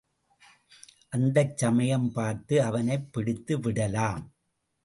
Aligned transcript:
அந்தச் 1.09 1.57
சமயம் 1.57 2.11
பார்த்து 2.11 2.61
அவனைப் 2.63 3.07
பிடித்துவிடலாம். 3.13 4.23